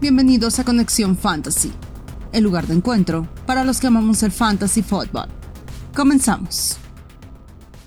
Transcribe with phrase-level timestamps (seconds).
[0.00, 1.72] Bienvenidos a Conexión Fantasy,
[2.32, 5.26] el lugar de encuentro para los que amamos el fantasy football.
[5.92, 6.78] Comenzamos.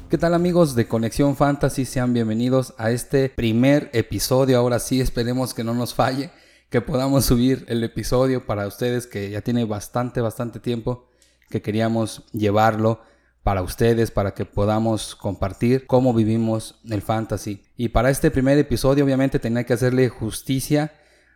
[0.09, 1.85] ¿Qué tal amigos de Conexión Fantasy?
[1.85, 4.57] Sean bienvenidos a este primer episodio.
[4.57, 6.31] Ahora sí, esperemos que no nos falle,
[6.69, 11.07] que podamos subir el episodio para ustedes que ya tiene bastante, bastante tiempo
[11.49, 12.99] que queríamos llevarlo
[13.41, 17.63] para ustedes, para que podamos compartir cómo vivimos el fantasy.
[17.77, 20.91] Y para este primer episodio obviamente tenía que hacerle justicia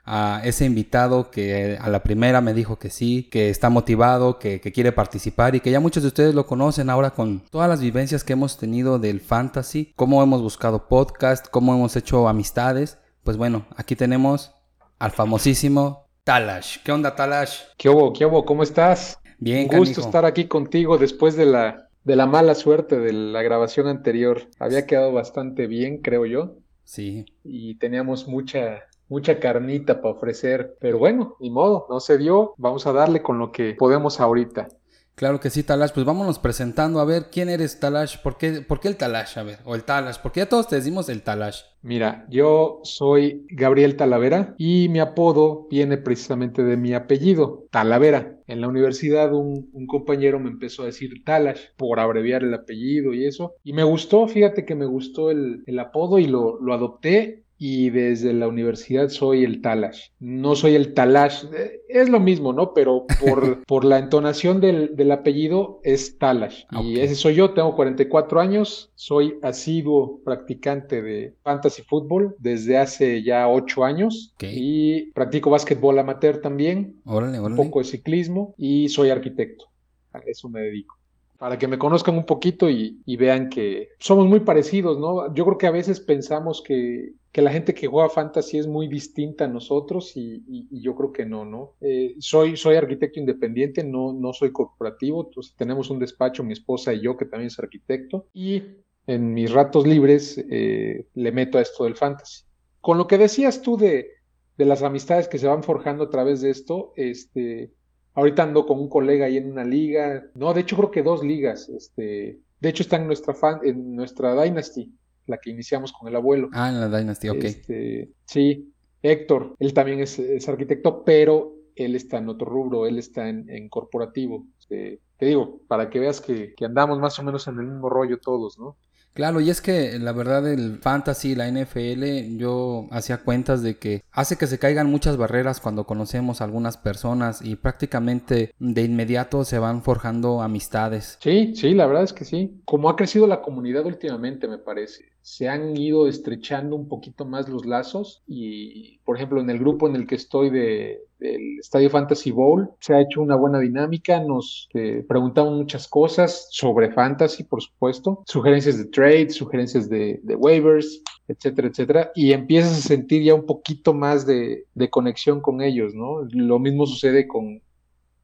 [0.06, 4.62] a ese invitado que a la primera me dijo que sí, que está motivado, que,
[4.62, 8.24] quiere participar y que ya muchos de ustedes lo conocen ahora con todas las vivencias
[8.24, 13.00] que hemos tenido del fantasy, cómo hemos buscado podcast, cómo hemos hecho amistades.
[13.24, 14.54] Pues bueno, aquí tenemos
[15.00, 16.78] al famosísimo Talash.
[16.84, 17.62] ¿Qué onda, Talash?
[17.78, 18.12] ¿Qué hubo?
[18.12, 18.46] ¿Qué hubo?
[18.46, 19.20] ¿Cómo estás?
[19.38, 23.42] Bien, Un gusto estar aquí contigo después de la, de la mala suerte de la
[23.44, 24.50] grabación anterior.
[24.60, 26.58] Había quedado bastante bien, creo yo.
[26.84, 27.26] Sí.
[27.44, 30.78] Y teníamos mucha, mucha carnita para ofrecer.
[30.80, 32.54] Pero bueno, ni modo, no se dio.
[32.58, 34.68] Vamos a darle con lo que podemos ahorita.
[35.16, 35.92] Claro que sí, Talash.
[35.94, 37.00] Pues vámonos presentando.
[37.00, 38.18] A ver, ¿quién eres, Talash?
[38.22, 39.38] ¿Por qué, ¿Por qué el Talash?
[39.40, 40.18] A ver, o el Talash.
[40.22, 41.62] Porque ya todos te decimos el Talash.
[41.82, 48.40] Mira, yo soy Gabriel Talavera y mi apodo viene precisamente de mi apellido, Talavera.
[48.48, 53.26] En la universidad un, compañero me empezó a decir Talash por abreviar el apellido y
[53.26, 53.54] eso.
[53.64, 58.34] Y me gustó, fíjate que me gustó el, apodo y lo, lo adopté y desde
[58.34, 60.10] la universidad soy el Talash.
[60.20, 62.74] No soy el Talash, eh, es lo mismo, ¿no?
[62.74, 66.64] Pero por, por la entonación del, del, apellido es Talash.
[66.84, 73.24] Y ese soy yo, tengo 44 años, soy asiduo practicante de fantasy fútbol desde hace
[73.24, 79.66] ya 8 años y practico básquetbol amateur también, un poco de ciclismo y soy arquitecto.
[80.14, 80.98] A eso me dedico
[81.38, 85.34] para que me conozcan un poquito y, vean que somos muy parecidos, ¿no?
[85.34, 89.44] Yo creo que a veces pensamos que, la gente que juega fantasy es muy distinta
[89.44, 91.74] a nosotros y, yo creo que no, ¿no?
[91.82, 97.02] Eh, soy, arquitecto independiente, no, no soy corporativo, entonces tenemos un despacho, mi esposa y
[97.02, 98.64] yo, que también es arquitecto, y
[99.08, 102.44] en mis ratos libres eh, le meto a esto del fantasy.
[102.80, 104.12] Con lo que decías tú de
[104.58, 107.74] las amistades que se van forjando a través de esto, este,
[108.16, 110.26] Ahorita ando con un colega ahí en una liga.
[110.36, 111.70] No, de hecho creo que dos ligas.
[111.70, 114.94] Este, de hecho está en nuestra fan, en nuestra Dynasty,
[115.28, 116.50] la que iniciamos con el abuelo.
[116.54, 117.44] Ah, en la Dynasty, ok.
[117.44, 123.28] Este, sí, Héctor, él también es, arquitecto, pero él está en otro rubro, él está
[123.28, 124.48] en, corporativo.
[124.60, 127.90] Este, te digo, para que veas que, que andamos más o menos en el mismo
[127.90, 128.78] rollo todos, ¿no?
[129.16, 134.04] Claro, y es que la verdad el fantasy, la NFL, yo hacía cuentas de que
[134.12, 139.46] hace que se caigan muchas barreras cuando conocemos a algunas personas y prácticamente de inmediato
[139.46, 141.18] se van forjando amistades.
[141.22, 142.62] Sí, sí, la verdad es que sí.
[142.66, 147.50] Como ha crecido la comunidad últimamente, me parece se han ido estrechando un poquito más
[147.50, 151.90] los lazos y, por ejemplo, en el grupo en el que estoy de, del Estadio
[151.90, 157.44] Fantasy Bowl se ha hecho una buena dinámica, nos eh, preguntamos muchas cosas sobre fantasy,
[157.44, 163.34] por supuesto, sugerencias de trade, sugerencias de, waivers, etcétera, etcétera, y empiezas a sentir ya
[163.34, 166.22] un poquito más de, conexión con ellos, ¿no?
[166.34, 167.64] Lo mismo sucede con,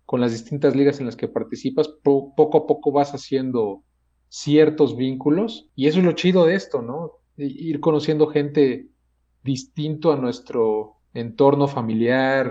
[0.06, 3.82] con las distintas ligas en las que participas, poco a poco vas haciendo
[4.32, 7.20] ciertos vínculos y eso es lo chido de esto, ¿no?
[7.36, 8.88] Ir conociendo gente
[9.44, 12.50] distinto a nuestro entorno familiar,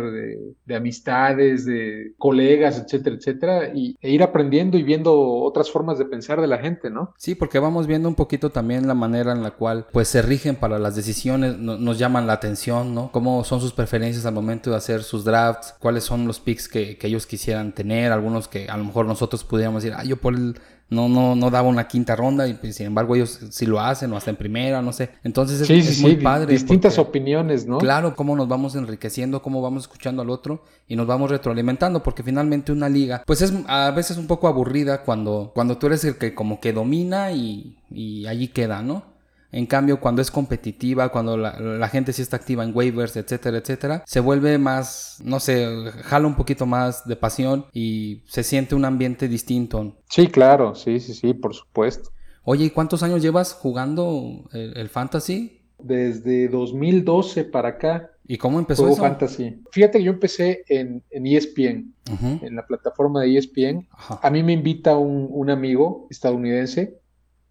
[0.67, 6.05] de, amistades, de colegas, etcétera, etcétera, y, e ir aprendiendo y viendo otras formas de
[6.05, 7.15] pensar de la gente, ¿no?
[7.17, 10.57] Sí, porque vamos viendo un poquito también la manera en la cual pues se rigen
[10.57, 13.11] para las decisiones, nos llaman la atención, ¿no?
[13.11, 16.99] Cómo son sus preferencias al momento de hacer sus drafts, cuáles son los picks que,
[16.99, 20.35] que ellos quisieran tener, algunos que a lo mejor nosotros pudiéramos decir, ah, yo por
[20.35, 20.57] el
[20.91, 24.13] no, no, no daba una quinta ronda y pues, sin embargo ellos sí lo hacen
[24.13, 25.11] o hasta en primera, no sé.
[25.23, 26.53] Entonces es, muy padre.
[26.53, 27.79] Distintas opiniones, ¿no?
[27.79, 32.25] Claro, cómo nos vamos enriqueciendo, cómo vamos escuchando al otro y nos vamos retroalimentando, porque
[32.25, 36.19] finalmente una liga, pues es a veces un poco aburrida cuando, cuando tú eres el
[36.19, 39.10] que como que domina y, y allí queda, ¿no?
[39.53, 44.05] En cambio, cuando es competitiva, cuando la, gente sí está activa en waivers, etcétera, etcétera,
[44.07, 45.67] se vuelve más, no sé,
[46.03, 49.97] jala un poquito más de pasión y se siente un ambiente distinto.
[50.09, 52.11] Sí, claro, sí, sí, sí, por supuesto.
[52.45, 55.63] Oye, ¿y cuántos años llevas jugando el, fantasy?
[55.79, 58.11] Desde 2012 para acá.
[58.27, 59.03] ¿Y cómo empezó eso?
[59.03, 59.61] fantasy.
[59.73, 63.89] Fíjate que yo empecé en, ESPN, e en la plataforma de ESPN.
[64.23, 67.00] A mí me invita un, un amigo estadounidense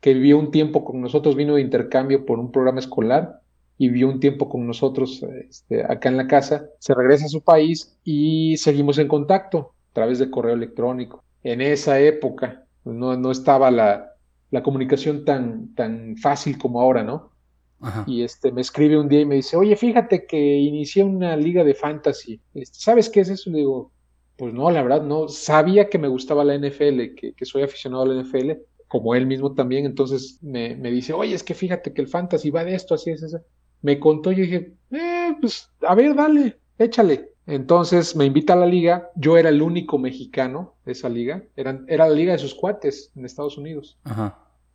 [0.02, 3.42] que vivió un tiempo con nosotros, vino de intercambio por un programa escolar
[3.78, 7.42] y vivió un tiempo con nosotros este, acá en la casa, se regresa a su
[7.42, 11.24] país y seguimos en contacto a través de correo electrónico.
[11.44, 14.10] En esa época no, no estaba la,
[14.52, 17.32] la comunicación tan, tan fácil como ahora, ¿no?
[18.06, 21.64] Y este me escribe un día y me dice, oye, fíjate que inicié una liga
[21.64, 22.42] de fantasy.
[22.54, 23.50] Este, ¿Sabes qué es eso?
[23.50, 23.94] Le digo,
[24.36, 25.30] pues no, la verdad, no.
[25.30, 28.52] Sabía que me gustaba la NFL, que, que soy aficionado a la NFL,
[28.90, 29.86] como él mismo también.
[29.86, 33.12] Entonces me, me, dice, oye, es que fíjate que el fantasy va de esto, así
[33.12, 33.40] es, eso.
[33.82, 37.30] Me contó, yo dije, eh, pues a ver, dale, échale.
[37.46, 39.10] Entonces me invita a la liga.
[39.16, 41.44] Yo era el único mexicano de esa liga.
[41.56, 43.98] Eran, era la liga de sus cuates en Estados Unidos.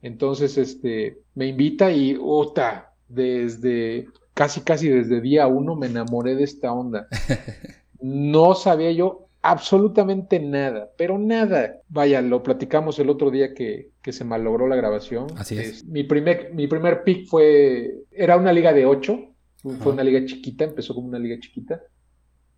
[0.01, 6.45] Entonces, este, me invita y, ota, desde, casi, casi desde día uno me enamoré de
[6.45, 7.07] esta onda.
[8.07, 11.81] No sabía yo absolutamente nada, pero nada.
[11.89, 15.27] Vaya, lo platicamos el otro día que, que se malogró la grabación.
[15.37, 15.85] Así es.
[15.85, 19.35] mi, primer, mi primer pick fue, era una liga de ocho,
[19.81, 21.81] fue una liga chiquita, empezó como una liga chiquita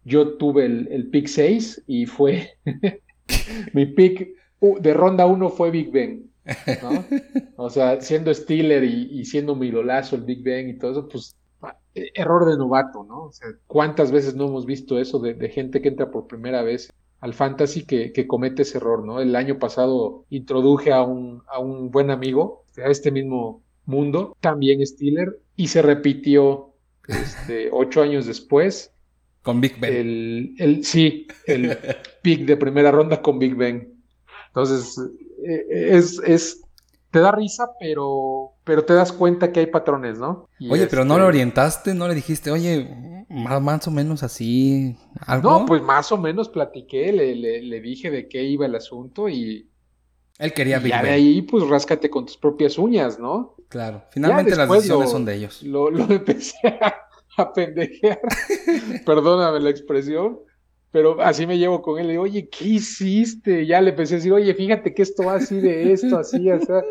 [0.07, 2.53] yo tuve el, pick 6 y fue
[3.75, 4.29] mi pick
[4.61, 6.31] de ronda 1 fue Big Ben.
[6.83, 7.05] ¿no?
[7.57, 11.35] O sea, siendo Steeler y, siendo mi lolazo el Big Ben y todo eso, pues
[12.15, 13.25] error de novato, ¿no?
[13.25, 16.93] O sea, ¿cuántas veces no hemos visto eso de, gente que entra por primera vez
[17.21, 19.21] al fantasy que, comete ese error, ¿no?
[19.21, 24.85] El año pasado introduje a un, a un buen amigo a este mismo mundo, también
[24.87, 26.75] Steeler, y se repitió
[27.09, 28.93] este, ocho años después
[29.43, 29.95] con Big Ben.
[29.95, 31.79] El, el, sí, el
[32.23, 33.95] pick de primera ronda con Big Ben.
[34.49, 34.99] Entonces,
[35.47, 36.63] eh, es, es,
[37.13, 40.49] te da risa, pero, pero te das cuenta que hay patrones, ¿no?
[40.69, 44.97] oye, pero no este le orientaste, no le dijiste, oye, más, más o menos así,
[45.27, 45.51] algo.
[45.51, 49.71] No, pues más o menos platiqué, le, le, dije de qué iba el asunto y...
[50.39, 50.89] Él quería Ben.
[50.89, 53.55] Y de ahí, pues ráscate con tus propias uñas, ¿no?
[53.69, 55.63] Claro, finalmente las decisiones son de ellos.
[55.63, 58.21] Lo, lo empecé a a pendejear,
[59.07, 60.39] perdóname la expresión,
[60.91, 62.07] pero así me llevo con él.
[62.07, 63.67] Le digo, oye, ¿qué hiciste?
[63.67, 66.61] Ya le empecé a decir, oye, fíjate que esto va así de esto, así, o
[66.61, 66.83] sea,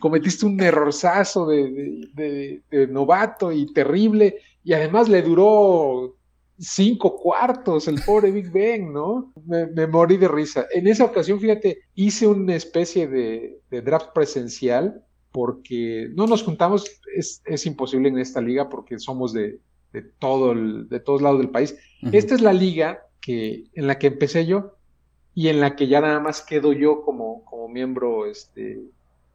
[0.00, 6.16] cometiste un errorzazo de, novato y terrible, y además le duró
[6.58, 9.32] cinco cuartos el pobre Big Ben, ¿no?
[9.46, 10.66] Me, morí de risa.
[10.72, 16.84] En esa ocasión, fíjate, hice una especie de draft presencial porque no nos juntamos,
[17.16, 19.58] es, imposible en esta liga porque somos de,
[20.20, 21.76] todo el, de todos lados del país.
[22.12, 24.73] Esta es la liga que, en la que empecé yo
[25.34, 28.80] y en la que ya nada más quedo yo como, como miembro este,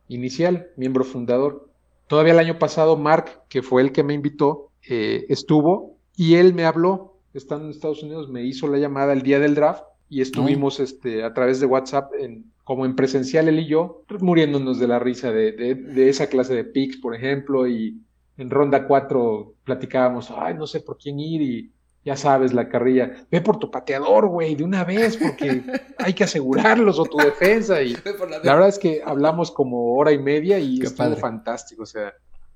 [0.08, 1.70] inicial, miembro fundador.
[2.08, 6.54] Todavía el año pasado, Mark, que fue el que me invitó, eh, estuvo y él
[6.54, 10.22] me habló, estando en Estados Unidos, me hizo la llamada el día del draft y
[10.22, 14.88] estuvimos este, a través de WhatsApp en, como en presencial él y yo, muriéndonos de
[14.88, 18.02] la risa de, esa clase de picks, por ejemplo, y
[18.38, 21.72] en ronda 4 platicábamos, ay, no sé por quién ir y
[22.06, 25.64] ya sabes, la carrilla, ve por tu pateador, güey, de una vez, porque
[25.98, 27.82] hay que asegurarlos o tu defensa.
[27.82, 32.14] Y la, verdad es que hablamos como hora y media y estuvo fantástico, o sea,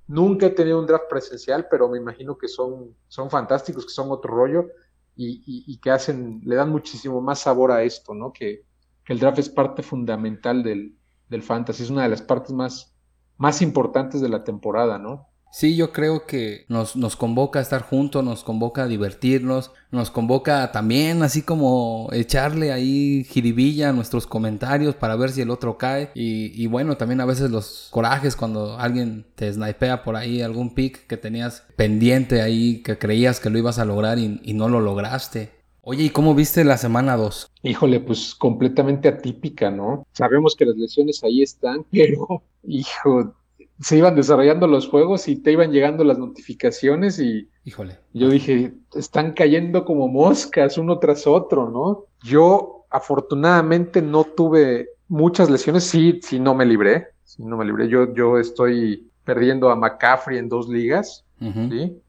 [0.08, 4.12] nunca he tenido un draft presencial, pero me imagino que son, son fantásticos, que son
[4.12, 4.68] otro rollo
[5.16, 8.32] y, y que hacen, le dan muchísimo más sabor a esto, ¿no?
[8.34, 8.64] Que,
[9.04, 10.96] que el draft es parte fundamental del,
[11.30, 12.96] del fantasy, es una de las partes más,
[13.38, 15.28] más importantes de la temporada, ¿no?
[15.56, 20.10] Sí, yo creo que nos, nos convoca a estar juntos, nos convoca a divertirnos, nos
[20.10, 25.78] convoca también así como echarle ahí jiribilla a nuestros comentarios para ver si el otro
[25.78, 26.10] cae.
[26.16, 30.74] Y, y bueno, también a veces los corajes cuando alguien te snipea por ahí algún
[30.74, 34.70] pick que tenías pendiente ahí, que creías que lo ibas a lograr y, y no
[34.70, 35.52] lo lograste.
[35.82, 37.52] Oye, ¿y cómo viste la semana 2?
[37.62, 40.08] Híjole, pues completamente atípica, ¿no?
[40.14, 43.36] Sabemos que las lesiones ahí están, pero, hijo,
[43.80, 47.50] se iban desarrollando los juegos y te iban llegando las notificaciones y...
[47.66, 48.00] Híjole.
[48.14, 52.06] Yo dije, están cayendo como moscas uno tras otro, ¿no?
[52.22, 57.88] Yo afortunadamente no tuve muchas lesiones, sí, sí no me libré, sí no me libré.
[57.88, 62.02] Yo, yo estoy perdiendo a McCaffrey en dos ligas, ¿sí?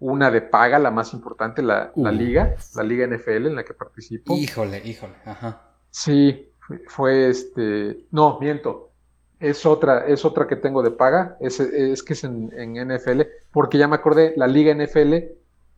[0.00, 3.74] una de paga, la más importante, la, la, liga, la liga NFL en la que
[3.74, 4.36] participo.
[4.36, 5.72] Híjole, híjole, ajá.
[5.90, 6.50] Sí,
[6.86, 8.87] fue, este, no, miento,
[9.40, 13.78] es otra, es otra que tengo de paga, es, es que es en, NFL, porque
[13.78, 15.14] ya me acordé, la liga NFL,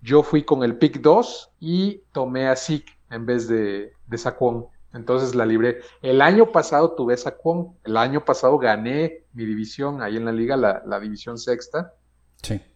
[0.02, 4.67] yo fui con el pick 2 y tomé a Zeke en vez de, de Saquon.
[4.93, 5.81] Entonces la libré.
[6.02, 10.57] El año pasado tuve Saquon, el año pasado gané mi división ahí en la liga,
[10.57, 11.95] la, la división sexta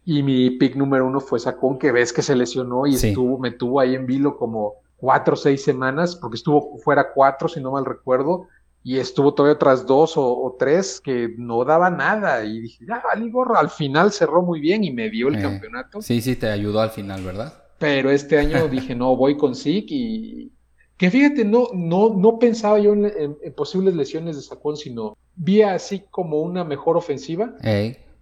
[0.05, 3.51] y mi pick número uno fue Sacón, que ves que se lesionó y estuvo, me
[3.51, 7.71] tuvo ahí en vilo como cuatro o seis semanas, porque estuvo fuera cuatro, si no
[7.71, 8.47] mal recuerdo,
[8.85, 12.45] y estuvo todavía otras dos o, tres que no daba nada.
[12.45, 15.41] Y dije, ya, Ali Gorro, al final cerró muy bien y me dio el eh,
[15.41, 16.03] campeonato.
[16.03, 17.51] Sí, sí, te ayudó al final, ¿verdad?
[17.79, 20.51] Pero este año dije, no, voy con Zeke y.
[20.97, 26.03] Que fíjate, no, no, no pensaba yo en, posibles lesiones de Sacón, sino vi así
[26.11, 27.55] como una mejor ofensiva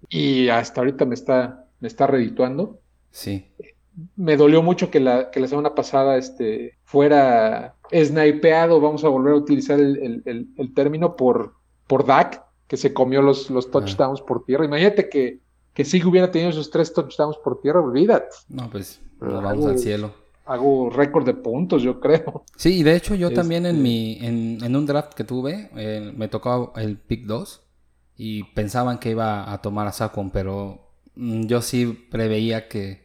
[0.08, 2.80] y hasta ahorita me está, me está redituando.
[3.12, 3.52] Sí.
[4.16, 9.34] Me dolió mucho que la, que la semana pasada este, fuera snipeado, vamos a volver
[9.34, 11.54] a utilizar el, término, por,
[11.88, 14.66] por Dak, que se comió los, los touchdowns por tierra.
[14.66, 15.40] Imagínate que,
[15.74, 18.36] que sí hubiera tenido esos tres touchdowns por tierra, olvídate.
[18.50, 20.14] No, pues vamos al cielo.
[20.46, 22.44] Hago récord de puntos, yo creo.
[22.58, 25.70] Sí, y de hecho yo también en este mi en, en, un draft que tuve,
[25.76, 27.62] eh, me tocó el pick 2
[28.18, 33.03] y pensaban que iba a tomar a Saquon, pero mm, yo sí preveía que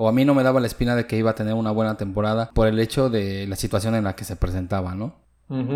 [0.00, 1.96] o a mí no me daba la espina de que iba a tener una buena
[1.96, 5.16] temporada por el hecho de la situación en la que se presentaba, ¿no?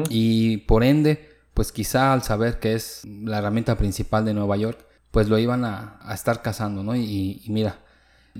[0.09, 4.87] Y por ende, pues quizá al saber que es la herramienta principal de Nueva York,
[5.11, 6.95] pues lo iban a, estar cazando, ¿no?
[6.95, 7.79] Y, mira,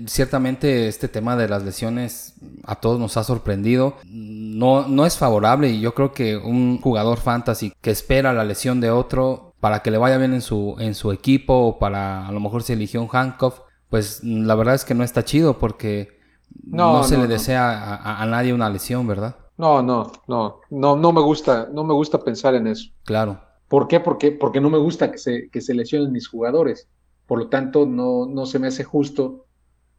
[0.05, 3.97] ciertamente este tema de las lesiones a todos nos ha sorprendido.
[4.05, 8.79] No, no es favorable y yo creo que un jugador fantasy que espera la lesión
[8.79, 12.31] de otro para que le vaya bien en su, en su equipo o para a
[12.31, 13.59] lo mejor se eligió un handcuff,
[13.93, 16.17] pues la verdad es que no está chido porque
[16.63, 19.35] no, se le desea a, nadie una lesión, ¿verdad?
[19.55, 22.89] No, no, no, no, no me gusta, no me gusta pensar en eso.
[23.03, 23.39] Claro.
[23.67, 23.99] ¿Por qué?
[23.99, 26.89] Porque, porque no me gusta que se, que se lesionen mis jugadores.
[27.27, 29.45] Por lo tanto, no, no se me hace justo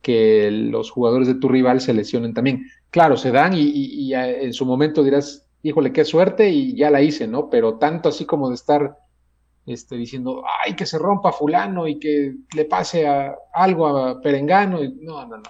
[0.02, 2.66] que los jugadores de tu rival se lesionen también.
[2.90, 7.00] Claro, se dan y, y, en su momento dirás, híjole, qué suerte y ya la
[7.00, 7.48] hice, ¿no?
[7.48, 8.98] Pero tanto así como de estar
[9.66, 14.78] este, diciendo, ay, que se rompa fulano y que le pase a, algo a Perengano.
[15.00, 15.42] no, no, no.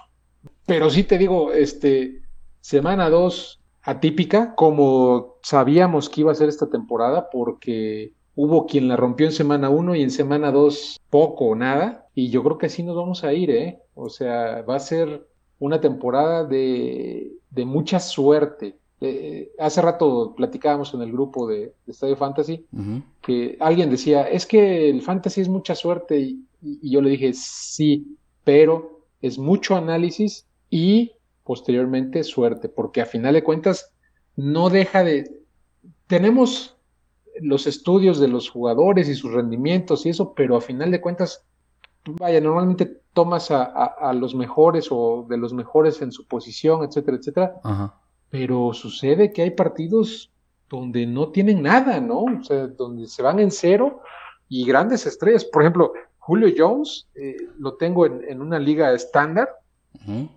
[0.67, 2.23] Pero sí te digo, este,
[2.61, 8.97] semana 2 atípica, como sabíamos que iba a ser esta temporada, porque hubo quien la
[8.97, 12.67] rompió en semana 1 y en semana 2 poco o nada, y yo creo que
[12.67, 13.81] así nos vamos a ir, ¿eh?
[13.95, 15.27] O sea, va a ser
[15.59, 18.79] una temporada de, de mucha suerte.
[19.07, 22.65] Eh, hace rato platicábamos en el grupo de, Estadio Fantasy
[23.21, 26.41] que alguien decía, es que el fantasy es mucha suerte y,
[26.83, 33.45] yo le dije, sí, pero es mucho análisis y posteriormente suerte, porque a final de
[33.45, 33.93] cuentas
[34.37, 35.31] no deja de...
[36.07, 36.79] Tenemos
[37.43, 41.45] los estudios de los jugadores y sus rendimientos y eso, pero a final de cuentas,
[42.07, 47.61] vaya, normalmente tomas a, los mejores o de los mejores en su posición, etcétera, etcétera.
[48.35, 50.33] Pero sucede que hay partidos
[50.69, 52.23] donde no tienen nada, ¿no?
[52.23, 54.03] O sea, donde se van en cero
[54.49, 55.45] y grandes estrellas.
[55.45, 59.51] Por ejemplo, Julio Jones, eh, lo tengo en, una liga estándar.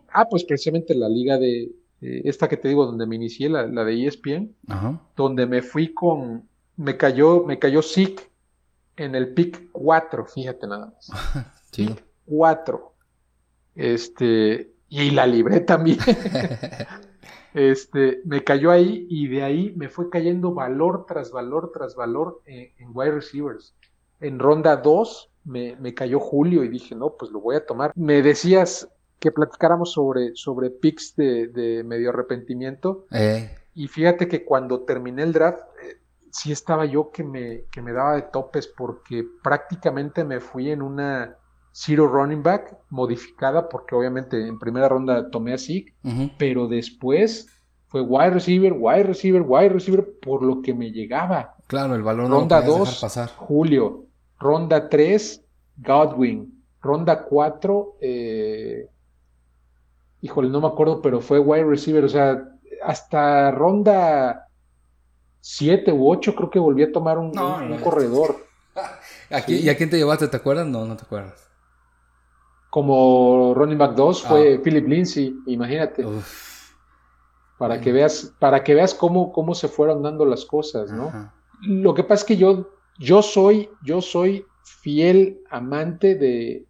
[0.10, 4.06] Ah, pues precisamente la liga de esta que te digo, donde me inicié, la, de
[4.06, 4.54] ESPN,
[5.16, 8.30] donde me fui con, me cayó, me cayó Zeke
[8.96, 11.10] en el pick 4, fíjate nada más.
[11.72, 11.96] Sí.
[12.28, 12.94] 4.
[13.74, 15.98] Este, y la libré también.
[17.58, 22.44] Este, me cayó ahí y de ahí me fue cayendo valor tras valor tras valor
[22.46, 23.74] en, wide receivers.
[24.20, 27.94] En ronda 2 me, me, cayó Julio y dije, no, pues lo voy a tomar.
[27.96, 28.88] Me decías
[29.20, 33.08] que platicáramos sobre, sobre picks de, medio arrepentimiento.
[33.12, 33.50] Eh.
[33.74, 35.98] Y fíjate que cuando terminé el draft, eh,
[36.30, 40.84] sí estaba yo que me, que me daba de topes porque prácticamente me fui en
[40.84, 41.38] una
[41.78, 45.94] zero running back modificada porque obviamente en primera ronda tomé a Zeke,
[46.40, 47.48] pero después
[47.88, 51.56] fue wide receiver, wide receiver, wide receiver por lo que me llegaba.
[51.68, 53.30] Claro, el balón ronda 2 pasar.
[53.30, 54.06] Julio,
[54.40, 55.44] ronda 3
[55.78, 58.90] Godwin, ronda 4 eh,
[60.22, 62.44] híjole, no me acuerdo, pero fue wide receiver, o sea,
[62.84, 64.48] hasta ronda
[65.42, 67.32] 7 u 8 creo que volví a tomar un,
[67.84, 68.48] corredor.
[69.48, 70.28] ¿Y a quién te llevaste?
[70.28, 70.66] ¿Te acuerdas?
[70.66, 71.47] No, no te acuerdas
[72.70, 74.62] como running back 2 fue ah.
[74.64, 76.06] Philip Lindsay, imagínate.
[77.58, 81.32] Para que veas, para que veas cómo, cómo se fueron dando las cosas, ¿no?
[81.62, 82.70] Lo que pasa es que yo,
[83.00, 86.66] yo soy, yo soy fiel amante de,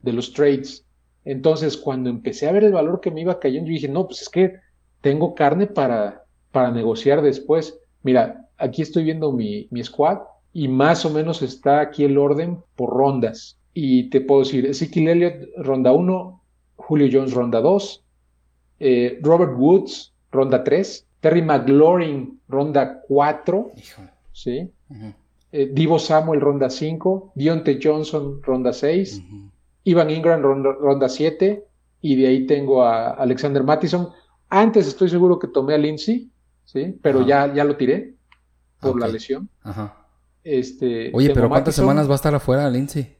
[0.00, 0.86] de los trades.
[1.24, 4.22] Entonces, cuando empecé a ver el valor que me iba cayendo, yo dije, no, pues
[4.22, 4.54] es que
[5.02, 7.78] tengo carne para, para negociar después.
[8.02, 10.20] Mira, aquí estoy viendo mi, mi squad
[10.52, 13.59] y más o menos está aquí el orden por rondas.
[13.72, 16.42] Y te puedo decir, Ezekiel Elliott, ronda 1,
[16.76, 18.04] Julio Jones, ronda 2,
[18.80, 23.72] eh, Robert Woods, ronda 3, Terry McLaurin, ronda 4,
[24.32, 24.70] ¿sí?
[25.52, 29.22] Eh, Divo Samuel, ronda 5, Dionte Johnson, ronda 6,
[29.84, 31.64] Ivan Ingram, ronda, 7,
[32.00, 34.08] y de ahí tengo a Alexander Mattison.
[34.48, 36.30] Antes estoy seguro que tomé a Lindsay,
[36.64, 36.98] ¿sí?
[37.02, 38.14] Pero ya, ya lo tiré
[38.80, 39.48] por la lesión.
[40.42, 43.19] Este, Oye, pero ¿cuántas semanas va a estar afuera Lindsay?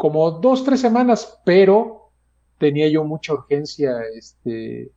[0.00, 2.10] Como dos, tres semanas, pero
[2.56, 4.90] tenía yo mucha urgencia, este,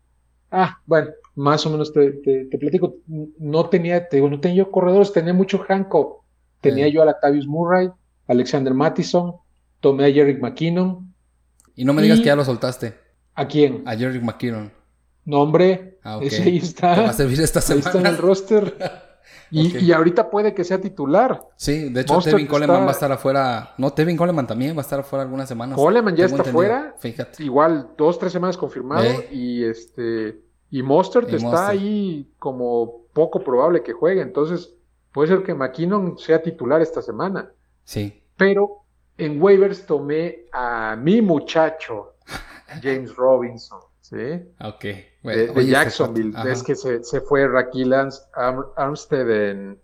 [0.49, 2.95] ah, bueno, más o menos te, platico,
[3.37, 6.23] no tenía, te digo, no tenía yo corredores, tenía mucho Hancock,
[6.61, 7.89] tenía yo a Latavius Murray,
[8.29, 9.35] Alexander Mattison,
[9.81, 11.13] tomé a Jerick McKinnon.
[11.75, 12.93] Y no me digas que ya lo soltaste.
[13.35, 13.83] ¿A quién?
[13.85, 14.71] A Jerick McKinnon.
[15.25, 15.99] No, hombre.
[16.01, 16.23] Ah, ok.
[16.23, 16.95] Ese ahí está.
[16.95, 18.09] Te va a servir esta Ahí está en semana.
[18.09, 18.77] el roster.
[19.51, 21.41] Y, ahorita puede que sea titular.
[21.55, 23.73] Sí, de hecho Mostert Tevin Coleman está- va a estar afuera.
[23.77, 25.77] No, Tevin Coleman también va a estar afuera algunas semanas.
[25.77, 26.53] Coleman ya está entendido.
[26.57, 26.95] fuera.
[26.97, 27.43] Fíjate.
[27.43, 29.03] Igual, dos, tres semanas confirmado.
[29.03, 29.29] Eh.
[29.31, 30.41] Y este.
[30.69, 34.21] Y Mostert Y está ahí como poco probable que juegue.
[34.21, 34.73] Entonces,
[35.11, 37.51] puede ser que McKinnon sea titular esta semana.
[37.83, 38.23] Sí.
[38.37, 38.83] Pero
[39.17, 42.15] en waivers tomé a mi muchacho,
[42.81, 43.79] James Robinson.
[44.13, 44.43] ¿Sí?
[44.63, 44.81] Ok.
[44.83, 46.33] de, Bueno, de Jacksonville.
[46.47, 47.93] Es que se, se fue Raquel
[48.75, 49.81] Armstead en,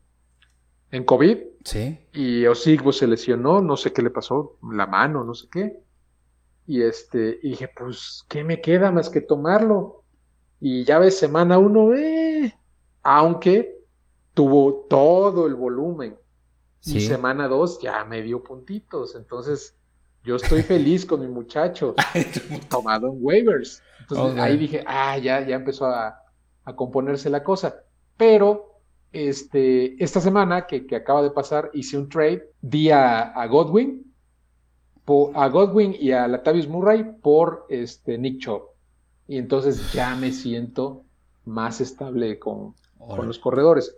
[0.91, 1.99] en COVID Sí.
[2.13, 5.79] y Osigbo se lesionó, no sé qué le pasó, la mano, no sé qué.
[6.67, 10.03] Y este, y dije, pues, ¿qué me queda más que tomarlo?
[10.59, 12.53] Y ya ves, semana uno, eh,
[13.01, 13.79] aunque
[14.35, 16.15] tuvo todo el volumen.
[16.85, 17.01] Y Sí.
[17.01, 19.15] semana dos ya me dio puntitos.
[19.15, 19.75] Entonces,
[20.23, 21.95] yo estoy feliz con mi muchacho
[22.69, 23.81] tomado en waivers.
[24.09, 26.21] Entonces ahí dije, ah, ya, ya empezó a,
[26.65, 27.83] a componerse la cosa.
[28.17, 28.79] Pero
[29.11, 34.13] este, esta semana que, que acaba de pasar, hice un trade, di a, a Godwin,
[35.05, 38.63] po- a Godwin y a Latavius Murray por este, Nick Chubb.
[39.27, 41.03] Y entonces ya me siento
[41.45, 43.95] más estable con, con los corredores.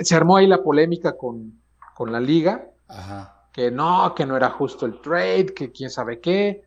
[0.00, 1.60] Se armó ahí la polémica con,
[1.94, 3.48] con la liga, Ajá.
[3.52, 6.62] que no, que no era justo el trade, que quién sabe qué.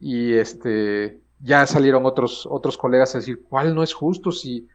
[0.00, 4.32] Y este ya salieron otros, otros colegas a decir, ¿cuál no es justo?
[4.32, 4.66] Si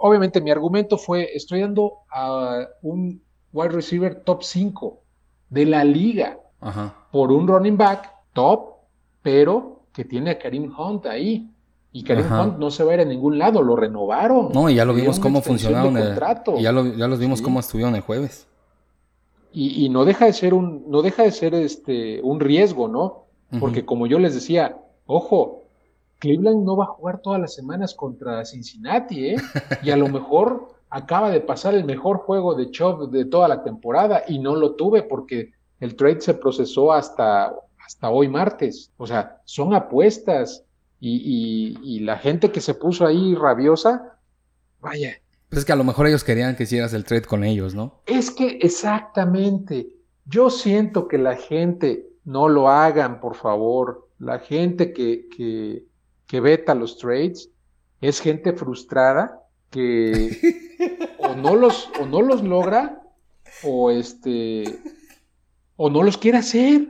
[0.00, 3.22] obviamente mi argumento fue, estoy dando a un
[3.52, 5.00] wide receiver top 5
[5.48, 6.94] de la liga Ajá.
[7.10, 8.74] por un running back top,
[9.22, 11.50] pero que tiene a Karim Hunt ahí.
[11.92, 12.42] Y Karim Ajá.
[12.42, 14.50] Hunt no se va a ir a ningún lado, lo renovaron.
[14.52, 15.96] No, y ya lo vimos cómo funcionaron.
[15.96, 16.56] el- contrato.
[16.58, 17.44] y ya, lo- ya los vimos Sí.
[17.44, 18.46] cómo estuvieron el jueves.
[19.52, 23.24] Y, y no deja de ser un, no deja de ser este un riesgo, ¿no?
[23.58, 25.62] Porque como yo les decía, ojo,
[26.26, 29.36] Cleveland no va a jugar todas las semanas contra Cincinnati, ¿eh?
[29.82, 33.62] Y a lo mejor acaba de pasar el mejor juego de Chubb de toda la
[33.62, 38.92] temporada y no lo tuve porque el trade se procesó hasta, hasta hoy martes.
[38.96, 40.64] O sea, son apuestas
[41.00, 44.18] y, y- y la gente que se puso ahí rabiosa,
[44.80, 45.12] vaya,
[45.48, 48.00] Pues es que a lo mejor ellos querían que hicieras el trade con ellos, ¿no?
[48.06, 49.88] es que exactamente,
[50.24, 55.84] yo siento que la gente, no lo hagan, por favor, la gente que, que,
[56.26, 57.50] que veta los trades
[58.00, 60.30] es gente frustrada que
[61.18, 63.02] o no los, o no los logra
[63.62, 64.78] o este,
[65.76, 66.88] o no los quiere hacer.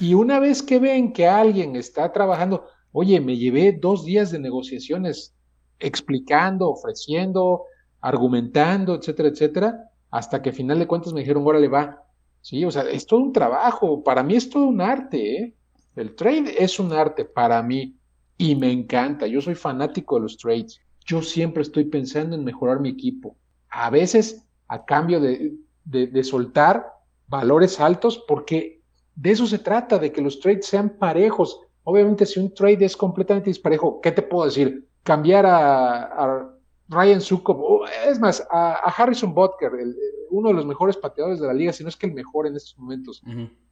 [0.00, 4.38] Y una vez que ven que alguien está trabajando, oye, me llevé dos días de
[4.38, 5.34] negociaciones
[5.78, 7.64] explicando, ofreciendo,
[8.00, 12.02] argumentando, etcétera, etcétera, hasta que a final de cuentas me dijeron, órale, va.
[12.40, 15.54] Sí, o sea, es todo un trabajo, para mí es todo un arte, ¿eh?
[15.96, 17.97] El trade es un arte para mí
[18.38, 22.80] y me encanta, yo soy fanático de los trades, yo siempre estoy pensando en mejorar
[22.80, 23.36] mi equipo,
[23.68, 26.86] a veces a cambio de, de, de soltar
[27.26, 28.80] valores altos, porque
[29.14, 31.60] de eso se trata, de que los trades sean parejos.
[31.84, 34.86] Obviamente, si un trade es completamente disparejo, ¿qué te puedo decir?
[35.02, 36.50] Cambiar a, a
[36.88, 39.96] Ryan Sukov, o es más, a, a Harrison Butker, el-
[40.30, 42.54] uno de los mejores pateadores de la liga, si no es que el mejor en
[42.56, 43.22] estos momentos,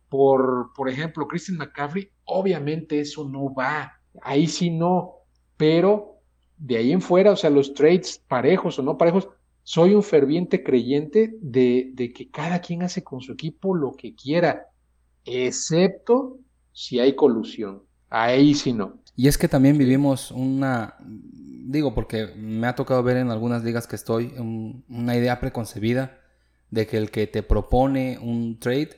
[0.08, 5.14] por, por ejemplo, Christian McCaffrey, obviamente eso no va, ahí sí no,
[5.56, 6.20] pero
[6.58, 9.28] de ahí en fuera, o sea, los trades parejos o no parejos,
[9.62, 14.14] soy un ferviente creyente de, de que cada quien hace con su equipo lo que
[14.14, 14.66] quiera,
[15.24, 16.38] excepto
[16.72, 18.98] si hay colusión, ahí sí no.
[19.16, 23.86] Y es que también vivimos una, digo, porque me ha tocado ver en algunas ligas
[23.86, 26.18] que estoy, un- una idea preconcebida
[26.70, 28.90] de que el que te propone un trade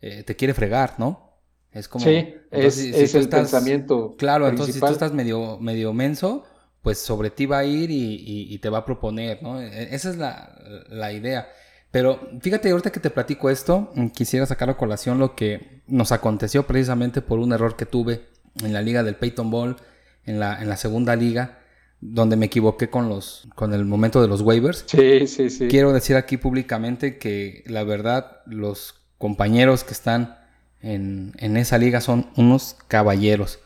[0.00, 1.31] eh, te quiere fregar, ¿no?
[1.72, 2.04] Es como...
[2.04, 4.14] sí, entonces, es, si es tú el estás- pensamiento.
[4.18, 6.44] Claro, entonces si tú estás medio, medio menso,
[6.82, 9.60] pues sobre ti va a ir y, y- y te va a proponer, ¿no?
[9.60, 10.54] E- Esa es la,
[10.90, 11.48] la idea.
[11.90, 16.10] Pero fíjate, ahorita que te platico esto, mm, quisiera sacar a colación lo que nos
[16.12, 18.26] aconteció precisamente por un error que tuve
[18.62, 19.76] en la liga del Peyton Ball,
[20.24, 21.58] en la, en la segunda liga,
[22.00, 24.84] donde me equivoqué con, los, con el momento de los waivers.
[24.86, 25.68] Sí, sí, sí.
[25.68, 30.36] Quiero decir aquí públicamente que la verdad los compañeros que están
[30.82, 33.58] en, en esa liga son unos caballeros.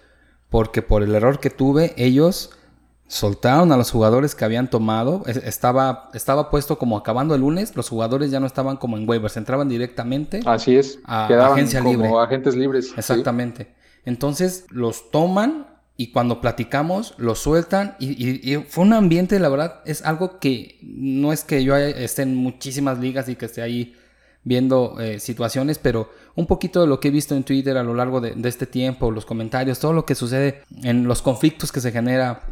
[0.50, 2.50] Porque por el error que tuve, ellos
[3.08, 5.22] soltaron a los jugadores que habían tomado.
[5.26, 9.08] Es- Estaba, estaba puesto como acabando el lunes, los jugadores ya no estaban como en
[9.08, 10.40] waivers, entraban directamente.
[10.44, 10.98] Así es.
[11.04, 12.10] A- Quedaban agencia como libre.
[12.18, 12.86] agentes libres.
[12.88, 12.94] sí.
[12.96, 13.74] Exactamente.
[14.04, 19.48] Entonces los toman y cuando platicamos los sueltan y, y- y fue un ambiente, la
[19.48, 23.62] verdad, es algo que no es que yo esté en muchísimas ligas y que esté
[23.62, 23.94] ahí
[24.46, 27.94] viendo eh, situaciones, pero un poquito de lo que he visto en Twitter a lo
[27.94, 31.90] largo de, este tiempo, los comentarios, todo lo que sucede en los conflictos que se
[31.90, 32.42] genera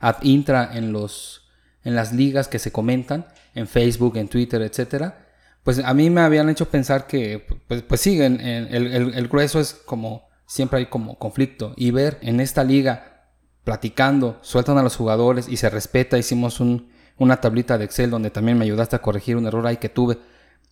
[0.00, 1.42] ad intra en, los,
[1.84, 5.28] en las ligas que se comentan, en Facebook, en Twitter, etcétera,
[5.62, 10.30] pues a mí me habían hecho pensar que, pues, pues el, el grueso es como,
[10.46, 13.26] siempre hay como conflicto, y ver en esta liga
[13.62, 18.30] platicando, sueltan a los jugadores y se respeta, hicimos un, una tablita de Excel donde
[18.30, 20.18] también me ayudaste a corregir un error ahí que tuve.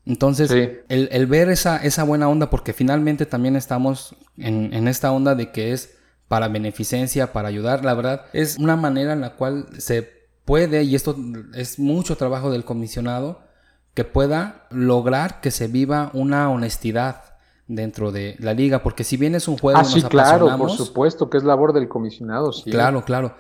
[0.07, 0.51] Entonces,
[0.89, 5.53] el, ver esa, esa buena onda, porque finalmente también estamos en, en, esta onda de
[5.53, 10.09] que es para beneficencia, para ayudar, la verdad, es una manera en la cual se
[10.45, 11.17] puede, y esto
[11.55, 13.43] es mucho trabajo del comisionado,
[13.95, 17.25] que pueda lograr que se viva una honestidad
[17.67, 21.31] dentro de la liga, porque si bien es un juego, ah, sí, claro, por supuesto,
[21.31, 22.71] que es labor del comisionado, sí.
[22.71, 23.37] Claro, claro.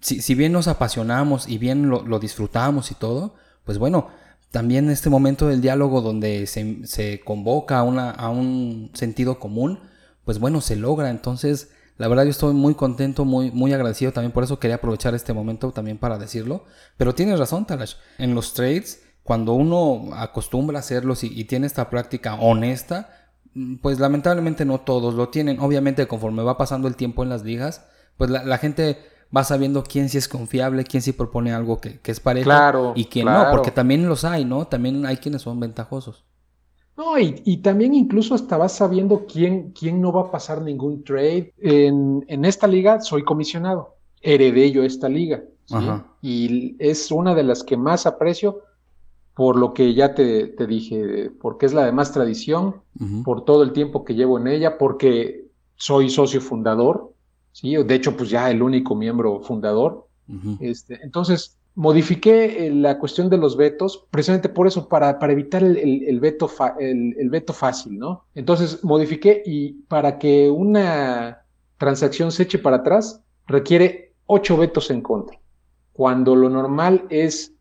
[0.00, 4.08] Si, si bien nos apasionamos y bien lo, lo disfrutamos y todo, pues bueno,
[4.54, 9.80] también este momento del diálogo donde se, convoca a, una, a un sentido común,
[10.24, 11.10] pues bueno, se logra.
[11.10, 15.12] Entonces, la verdad yo estoy muy contento, muy, muy agradecido también, por eso quería aprovechar
[15.12, 16.66] este momento también para decirlo.
[16.96, 21.90] Pero tienes razón, Talash, en los trades, cuando uno acostumbra a hacerlos y, tiene esta
[21.90, 23.10] práctica honesta,
[23.82, 25.58] pues lamentablemente no todos lo tienen.
[25.58, 27.86] Obviamente conforme va pasando el tiempo en las ligas,
[28.16, 32.20] pues la gente vas sabiendo quién sí es confiable, quién sí propone algo que, es
[32.20, 34.68] parejo claro, y quién no, porque también los hay, ¿no?
[34.68, 36.24] También hay quienes son ventajosos.
[36.96, 41.52] No, y, también incluso hasta vas sabiendo quién, quién no va a pasar ningún trade.
[41.58, 45.42] En, esta liga soy comisionado, heredé yo esta liga,
[46.22, 48.62] y es una de las que más aprecio
[49.34, 52.82] por lo que ya te, dije, porque es la de más tradición,
[53.24, 57.13] por todo el tiempo que llevo en ella, porque soy socio fundador,
[57.54, 57.76] ¿sí?
[57.76, 60.08] De hecho, pues ya el único miembro fundador.
[60.60, 65.62] este, entonces, modifiqué eh, la cuestión de los vetos, precisamente por eso, para, para evitar
[65.62, 68.24] el, el, veto el, veto fácil, ¿no?
[68.34, 71.44] Entonces, modifiqué y para que una
[71.78, 75.38] transacción se eche para atrás, requiere ocho vetos en contra,
[75.92, 77.52] cuando lo normal es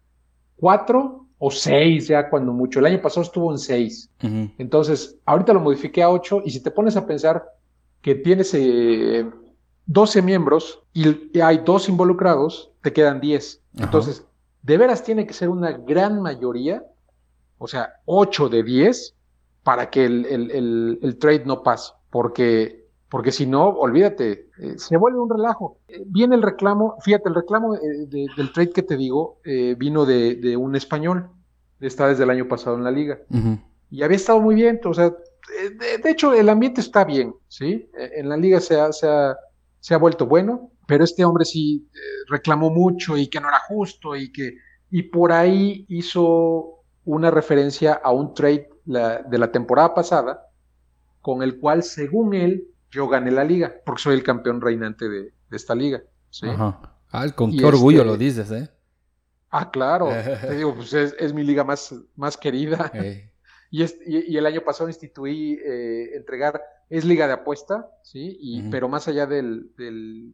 [0.56, 2.80] cuatro o seis ya cuando mucho.
[2.80, 4.10] El año pasado estuvo en seis.
[4.58, 7.44] Entonces, ahorita lo modifiqué a ocho y si te pones a pensar
[8.02, 8.56] que tienes...
[8.56, 9.30] Eh,
[9.86, 13.62] 12 miembros y hay dos involucrados, te quedan 10.
[13.78, 14.26] Entonces,
[14.62, 16.84] de veras tiene que ser una gran mayoría,
[17.58, 19.16] o sea, 8 de 10,
[19.64, 21.94] para que el, trade no pase.
[22.10, 25.78] Porque, porque si no, olvídate, eh, se vuelve un relajo.
[25.88, 29.40] Eh, viene el reclamo, fíjate, el reclamo eh, del trade que te digo
[29.78, 31.30] vino de, un español,
[31.80, 33.20] está desde el año pasado en la liga.
[33.90, 37.90] Y había estado muy bien, o sea, de, hecho, el ambiente está bien, ¿sí?
[37.94, 39.36] En la liga se ha, se ha
[39.84, 41.98] se ha vuelto bueno, pero este hombre sí eh,
[42.30, 44.56] reclamó mucho y que no era justo y que
[44.90, 50.48] y por ahí hizo una referencia a un trade de la temporada pasada
[51.20, 55.34] con el cual según él yo gané la liga porque soy el campeón reinante de,
[55.52, 56.02] esta liga.
[56.44, 56.80] Ajá.
[57.12, 58.70] Ah, con qué orgullo este lo dices, ¿eh?
[59.50, 60.08] Ah, claro.
[60.42, 62.90] Te digo, pues es, mi liga más, más querida.
[63.76, 68.38] Y, y, el año pasado instituí eh, entregar es liga de apuesta, ¿sí?
[68.40, 69.72] Y, Pero más allá del,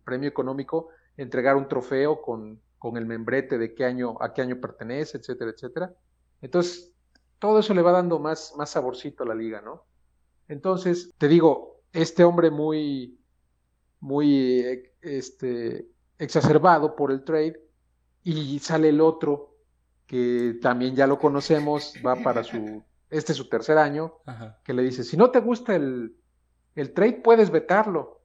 [0.04, 4.60] premio económico, entregar un trofeo con, con, el membrete de qué año, a qué año
[4.60, 5.94] pertenece, etcétera, etcétera.
[6.42, 6.92] Entonces,
[7.40, 9.86] todo eso le va dando más, más saborcito a la liga, ¿no?
[10.50, 13.22] Entonces, te digo, este hombre muy,
[14.02, 17.58] muy este, exacerbado por el trade,
[18.22, 19.56] y sale el otro,
[20.06, 24.16] que también ya lo conocemos, va para su, este es su tercer año,
[24.64, 26.16] que le dice, si no te gusta el,
[26.76, 28.22] el trade puedes vetarlo.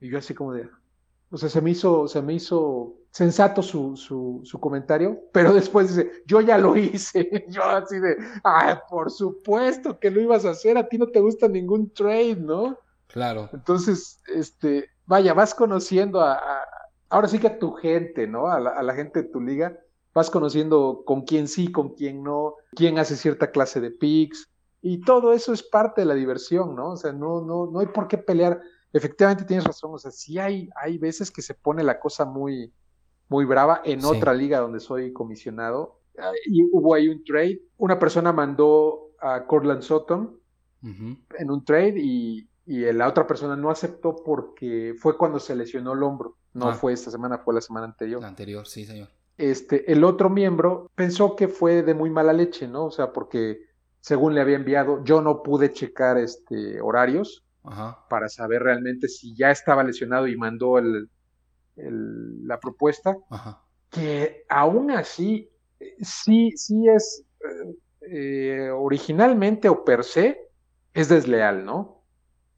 [0.00, 0.68] Y yo así como de,
[1.30, 6.22] o sea, se me hizo, se me hizo sensato su, su, comentario, pero después dice,
[6.26, 7.46] yo ya lo hice.
[7.48, 11.20] yo así de, ah, por supuesto que lo ibas a hacer, a ti no te
[11.20, 12.78] gusta ningún trade, ¿no?
[13.06, 13.48] Claro.
[13.52, 16.40] Entonces, este, vaya, vas conociendo a,
[17.08, 18.48] ahora sí que a tu gente, ¿no?
[18.48, 19.76] A la, a la, gente de tu liga,
[20.14, 24.50] vas conociendo con quién sí, con quién no, quién hace cierta clase de picks,
[24.82, 26.92] y todo eso es parte de la diversión, ¿no?
[26.92, 28.60] O sea, no, no, no hay por qué pelear.
[28.92, 32.72] Efectivamente tienes razón, o sea, sí hay, hay veces que se pone la cosa muy,
[33.28, 36.00] muy brava en otra liga donde soy comisionado.
[36.46, 37.62] Y hubo ahí un trade.
[37.76, 40.38] Una persona mandó a Cortland Sutton
[40.82, 45.92] en un trade y, y, la otra persona no aceptó porque fue cuando se lesionó
[45.92, 46.36] el hombro.
[46.52, 46.74] No ah.
[46.74, 48.20] fue esta semana, fue la semana anterior.
[48.20, 49.08] La anterior, sí, señor.
[49.40, 52.84] Este, el otro miembro pensó que fue de muy mala leche, ¿no?
[52.84, 55.02] O sea, porque según le había enviado.
[55.02, 57.42] Yo no pude checar este, horarios
[58.10, 61.08] para saber realmente si ya estaba lesionado y mandó el,
[61.76, 63.16] la propuesta.
[63.88, 65.50] Que aún así,
[66.02, 67.24] sí, sí es,
[68.02, 70.38] eh, originalmente o per se
[70.92, 72.02] es desleal, ¿no?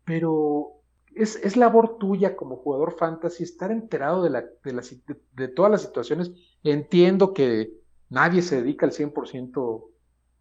[0.05, 0.82] Pero
[1.15, 5.83] es, es, labor tuya como jugador fantasy estar enterado de, la, de, de, todas las
[5.83, 6.33] situaciones.
[6.63, 7.73] Entiendo que
[8.09, 9.85] nadie se dedica al 100%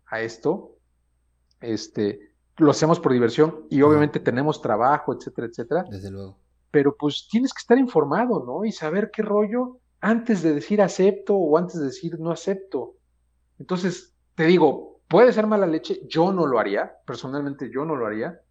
[0.07, 0.75] a esto.
[1.60, 5.86] Este, lo hacemos por diversión y obviamente tenemos trabajo, etcétera, etcétera.
[5.89, 6.38] Desde luego.
[6.69, 8.65] Pero pues tienes que estar informado, ¿no?
[8.65, 12.95] Y saber qué rollo antes de decir acepto o antes de decir no acepto.
[13.60, 18.07] Entonces, te digo, puede ser mala leche, yo no lo haría, personalmente yo no lo
[18.07, 18.41] haría,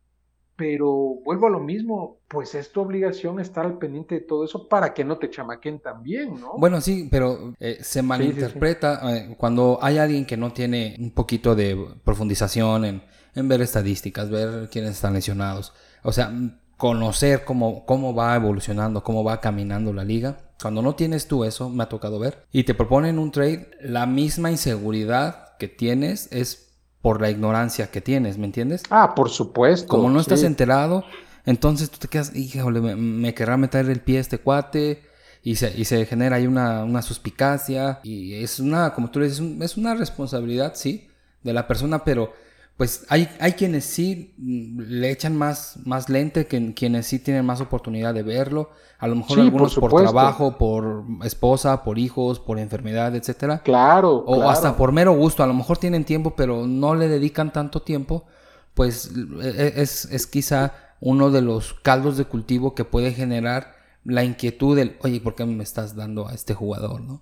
[0.61, 4.69] pero vuelvo a lo mismo, pues es tu obligación estar al pendiente de todo eso
[4.69, 6.53] para que no te chamaquen también, ¿no?
[6.59, 11.55] Bueno, sí, pero eh, se malinterpreta eh, cuando hay alguien que no tiene un poquito
[11.55, 13.03] de profundización en,
[13.35, 16.31] en, ver estadísticas, ver quiénes están lesionados, o sea,
[16.77, 20.37] conocer cómo, cómo va evolucionando, cómo va caminando la liga.
[20.61, 24.05] Cuando no tienes tú eso, me ha tocado ver, y te proponen un trade, la
[24.05, 26.70] misma inseguridad que tienes es
[27.03, 28.83] por la ignorancia que tienes, ¿me entiendes?
[28.91, 29.89] Ah, por supuesto.
[29.89, 31.05] Como no estás enterado,
[31.47, 35.03] entonces tú te quedas, híjole, me, querrá meter el pie este cuate
[35.43, 39.29] y se, y se genera ahí una, una, suspicacia y es una, como tú le
[39.29, 41.09] dices, es una responsabilidad, sí,
[41.43, 42.35] de la persona, pero
[42.81, 47.45] pues hay, hay quienes sí mm, le echan más, más lente, que quienes sí tienen
[47.45, 48.71] más oportunidad de verlo.
[48.99, 53.59] A lo mejor algunos por, trabajo, por esposa, por hijos, por enfermedad, etcétera.
[53.59, 54.25] Claro.
[54.27, 55.43] O hasta por mero gusto.
[55.43, 58.25] A lo mejor tienen tiempo, pero no le dedican tanto tiempo.
[58.73, 59.11] Pues
[59.43, 64.25] e, e, es, es quizá uno de los caldos de cultivo que puede generar la
[64.25, 67.21] inquietud del, oye, ¿por qué me estás dando a este jugador, no?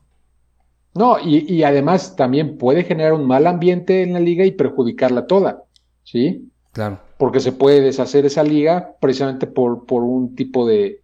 [0.98, 5.62] No, y, además también puede generar un mal ambiente en la liga y perjudicarla toda,
[6.02, 6.50] ¿sí?
[6.72, 7.00] Claro.
[7.18, 11.02] Porque se puede deshacer esa liga precisamente por, por un tipo de,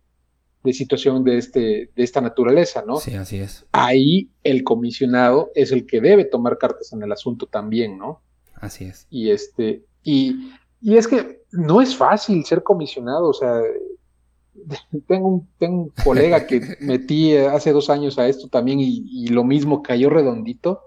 [0.72, 1.60] situación de, este,
[1.94, 2.96] de esta naturaleza, ¿no?
[2.96, 3.66] Sí, así es.
[3.70, 8.20] Ahí el comisionado es el que debe tomar cartas en el asunto también, ¿no?
[8.56, 9.06] Así es.
[9.10, 13.60] Y este, y, y es que no es fácil ser comisionado, o sea,
[15.08, 19.44] tengo un, tengo un colega que metí hace dos años a esto también y, lo
[19.44, 20.82] mismo cayó redondito,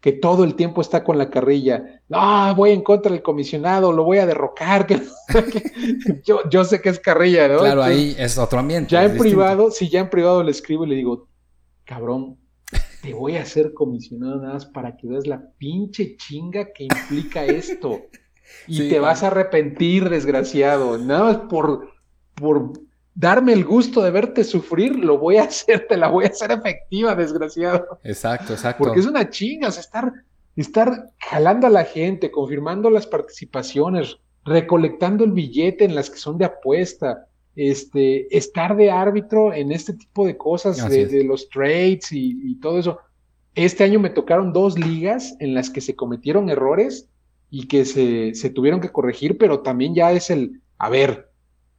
[0.00, 4.04] que todo el tiempo está con la carrilla, no, voy en contra del comisionado, lo
[4.04, 4.86] voy a derrocar,
[6.24, 7.60] yo, yo sé que es carrilla, ¿no?
[7.60, 8.90] Claro, ahí es otro ambiente.
[8.90, 11.28] Ya en privado, si ya en privado le escribo y le digo,
[11.84, 12.36] cabrón,
[13.02, 17.44] te voy a hacer comisionado nada más para que veas la pinche chinga que implica
[17.44, 18.00] esto.
[18.66, 20.98] Y te vas a arrepentir, desgraciado.
[20.98, 21.88] Nada más por,
[22.34, 22.72] por
[23.14, 26.50] darme el gusto de verte sufrir, lo voy a hacer, te la voy a hacer
[26.50, 27.98] efectiva, desgraciado.
[28.04, 28.84] Exacto, exacto.
[28.84, 30.12] Porque es una chinga, o sea, estar,
[30.56, 36.38] estar jalando a la gente, confirmando las participaciones, recolectando el billete en las que son
[36.38, 42.58] de apuesta, este, estar de árbitro en este tipo de cosas, de, los trades y,
[42.60, 42.98] todo eso.
[43.54, 47.08] Este año me tocaron dos ligas en las que se cometieron errores
[47.50, 51.31] y que se, se tuvieron que corregir, pero también ya es el, a ver,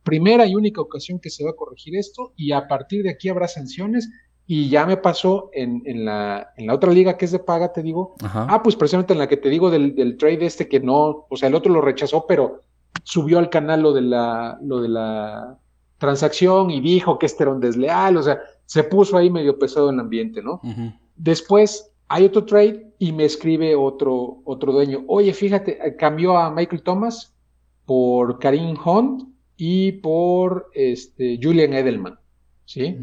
[0.04, 3.30] primera y única ocasión que se va a corregir esto y a partir de aquí
[3.30, 4.10] habrá sanciones
[4.46, 7.72] y ya me pasó en, en, la, en la otra liga que es de paga,
[7.72, 8.16] te digo.
[8.22, 11.38] Ah, pues precisamente en la que te digo del, del, trade este que no, o
[11.38, 12.64] sea, el otro lo rechazó, pero
[13.04, 15.58] subió al canal lo de la, lo de la
[15.98, 19.90] transacción y dijo que este era un desleal, o sea, se puso ahí medio pesado
[19.90, 20.60] en el ambiente, ¿no?
[21.16, 26.84] Después hay otro trade y me escribe otro, otro dueño, oye, fíjate, cambió a Michael
[26.84, 27.34] Thomas
[27.86, 29.33] por Karim Hunt
[29.66, 32.20] y por este, Julian Edelman,
[32.66, 32.98] ¿sí?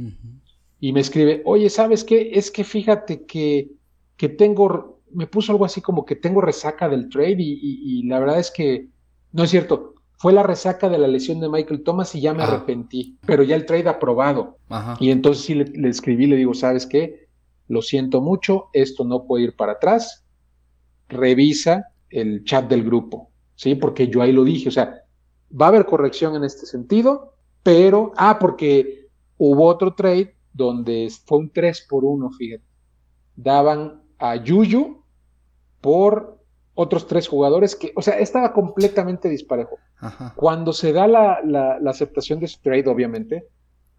[0.79, 2.33] Y me escribe, oye, ¿sabes qué?
[2.35, 3.70] Es que fíjate que,
[4.18, 8.38] que tengo, me puso algo así como que tengo resaca del trade y, la verdad
[8.38, 8.88] es que,
[9.33, 12.42] no es cierto, fue la resaca de la lesión de Michael Thomas y ya me
[12.42, 14.59] arrepentí, pero ya el trade aprobado.
[14.99, 17.27] Y entonces sí le, le, escribí, le digo, ¿sabes qué?
[17.68, 20.27] Lo siento mucho, esto no puede ir para atrás.
[21.09, 23.77] Revisa el chat del grupo, ¿sí?
[23.77, 25.05] Porque yo ahí lo dije, o sea,
[25.59, 29.09] Va a haber corrección en este sentido, pero, ah, porque
[29.39, 32.65] hubo otro trade donde fue un 3 por 1, fíjate.
[33.37, 35.03] Daban a Yuyu
[35.81, 36.39] por
[36.75, 39.77] otros tres jugadores que, o sea, estaba completamente disparejo.
[40.35, 43.49] Cuando se da la, la, aceptación de ese trade, obviamente,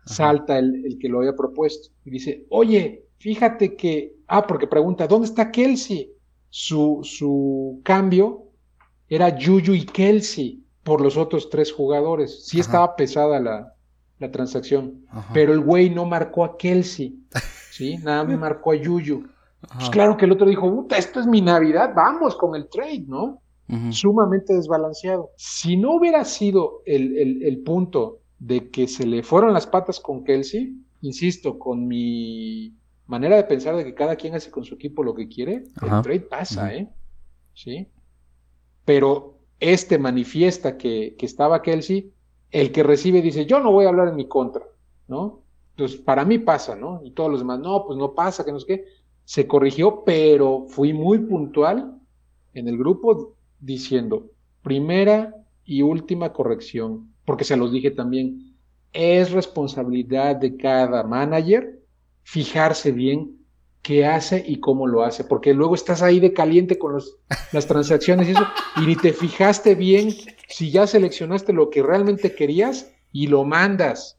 [0.05, 5.05] salta el, el, que lo había propuesto y dice, oye, fíjate que, ah, porque pregunta,
[5.05, 6.11] ¿dónde está Kelsey?
[6.49, 8.47] Su, su cambio
[9.07, 12.45] era Yuyu y Kelsey por los otros tres jugadores.
[12.45, 13.73] Sí estaba pesada la,
[14.19, 17.19] la transacción, pero el güey no marcó a Kelsey,
[17.71, 17.97] ¿sí?
[18.03, 19.27] Nada me marcó a Yuyu.
[19.77, 23.05] Pues claro que el otro dijo, puta, esto es mi Navidad, vamos con el trade,
[23.07, 23.41] ¿no?
[23.91, 25.29] Sumamente desbalanceado.
[25.37, 30.01] Si no hubiera sido el, el, el, punto de que se le fueron las patas
[30.01, 32.75] con Kelsey, insisto, con mi
[33.07, 36.01] manera de pensar de que cada quien hace con su equipo lo que quiere, el
[36.01, 36.89] trade pasa, ¿eh?
[37.53, 37.87] ¿Sí?
[38.85, 42.11] pero este manifiesta que, estaba Kelsey,
[42.49, 44.65] el que recibe dice, yo no voy a hablar en mi contra,
[45.07, 45.43] ¿no?
[45.69, 46.99] Entonces, para mí pasa, ¿no?
[47.03, 48.85] Y todos los demás, no, pues no pasa, que no sé qué.
[49.23, 51.97] Se corrigió, pero fui muy puntual
[52.53, 54.31] en el grupo diciendo,
[54.63, 58.57] primera y última corrección, porque se los dije también,
[58.91, 61.79] es responsabilidad de cada manager
[62.23, 63.40] fijarse bien
[63.91, 67.17] qué hace y cómo lo hace, porque luego estás ahí de caliente con los,
[67.51, 70.11] las transacciones y eso, y ni te fijaste bien
[70.47, 74.17] si ya seleccionaste lo que realmente querías y lo mandas.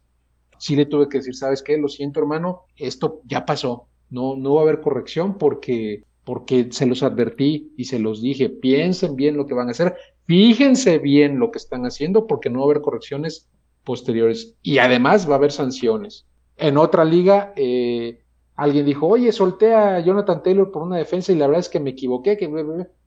[0.58, 1.78] Sí le tuve que decir, ¿sabes qué?
[1.78, 3.88] Lo siento, hermano, esto ya pasó.
[4.10, 8.50] No, no va a haber corrección porque, porque se los advertí y se los dije,
[8.50, 12.58] piensen bien lo que van a hacer, fíjense bien lo que están haciendo porque no
[12.58, 13.48] va a haber correcciones
[13.84, 16.26] posteriores y además va a haber sanciones.
[16.58, 18.18] En otra liga, eh,
[18.62, 21.80] alguien dijo, oye, solté a Jonathan Taylor por una defensa y la verdad es que
[21.80, 22.48] me equivoqué, que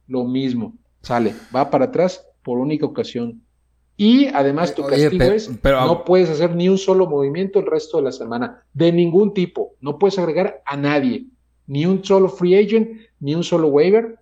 [0.08, 3.42] lo mismo, sale, va para atrás por única ocasión.
[3.96, 8.04] Y además tu castigo es, no puedes hacer ni un solo movimiento el resto de
[8.04, 11.28] la semana, de ningún tipo, no puedes agregar a nadie,
[11.68, 12.90] ni un solo free agent,
[13.22, 14.20] ni un solo waiver,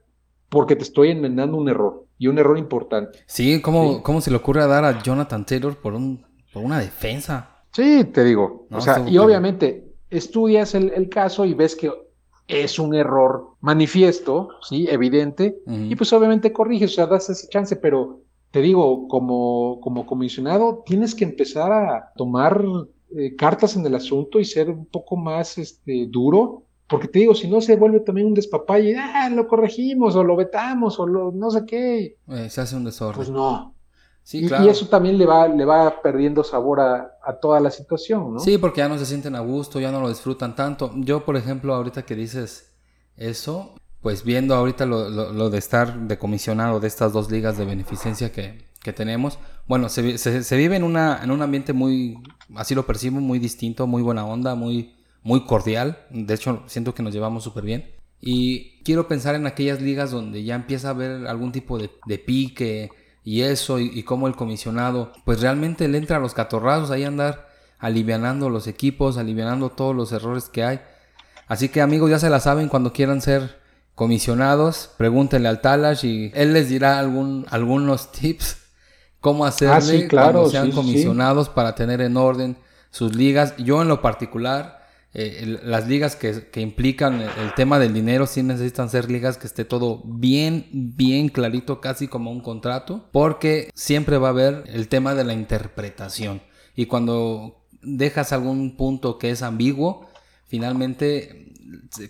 [0.50, 3.18] porque te estoy enmendando un error, y un error importante.
[3.26, 7.64] Sí, ¿cómo, ¿cómo se le ocurre dar a Jonathan Taylor por, un, por una defensa?
[7.72, 8.68] Sí, te digo.
[8.70, 11.92] o sea, y obviamente estudias el, caso y ves que
[12.48, 17.76] es un error manifiesto, sí, evidente, y pues obviamente corriges, o sea, das ese chance,
[17.76, 18.22] pero
[18.52, 22.64] te digo, como, como comisionado, tienes que empezar a tomar
[23.16, 27.34] eh, cartas en el asunto y ser un poco más este, duro, porque te digo,
[27.34, 31.32] si no se vuelve también un despapalle, ah, lo corregimos, o lo vetamos, o lo
[31.32, 32.18] no sé qué.
[32.28, 33.16] Eh, se hace un desorden.
[33.16, 33.74] Pues no,
[34.32, 37.10] y, eso también le va, le va perdiendo sabor a,
[37.42, 38.40] toda la situación, ¿no?
[38.40, 40.92] Sí, porque ya no se sienten a gusto, ya no lo disfrutan tanto.
[40.96, 42.74] Yo, por ejemplo, ahorita que dices
[43.18, 48.32] eso, pues viendo ahorita lo, de estar de comisionado de estas dos ligas de beneficencia
[48.32, 52.18] que, tenemos, bueno, se, se, vive en, una, en un ambiente muy,
[52.56, 56.06] así lo percibo, muy distinto, muy buena onda, muy, muy cordial.
[56.10, 57.92] De hecho, siento que nos llevamos súper bien.
[58.20, 62.18] Y quiero pensar en aquellas ligas donde ya empieza a haber algún tipo de, de
[62.18, 62.90] pique,
[63.24, 67.04] y eso y, y cómo el comisionado pues realmente le entra a los catorrazos ahí
[67.04, 67.48] andar
[67.80, 70.80] alivianando los equipos, alivianando todos los errores que hay.
[71.48, 73.60] Así que amigos ya se la saben cuando quieran ser
[73.94, 78.58] comisionados, pregúntenle al Talash y él les dirá algún, algunos tips
[79.20, 82.58] cómo hacerle ah, claro, cuando sean comisionados para tener en orden
[82.90, 83.56] sus ligas.
[83.58, 84.83] Yo en lo particular
[85.16, 89.64] eh, las ligas que, implican el, tema del dinero sí necesitan ser ligas que esté
[89.64, 95.14] todo bien, bien clarito, casi como un contrato, porque siempre va a haber el tema
[95.14, 96.42] de la interpretación.
[96.76, 100.08] Y cuando dejas algún punto que es ambiguo,
[100.48, 101.54] finalmente,